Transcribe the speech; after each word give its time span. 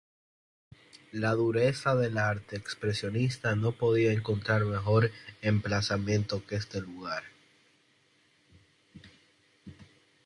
La 1.11 1.33
dureza 1.33 1.93
del 1.95 2.17
arte 2.17 2.55
expresionista 2.57 3.55
no 3.55 3.71
podía 3.73 4.11
encontrar 4.11 4.65
mejor 4.65 5.11
emplazamiento 5.43 6.43
que 6.47 6.55
este 6.55 6.81
lugar. 6.81 7.21